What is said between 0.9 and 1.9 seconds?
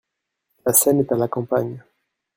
est à la campagne.